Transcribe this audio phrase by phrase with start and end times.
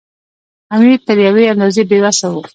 [0.75, 2.41] امیر تر یوې اندازې بې وسه وو.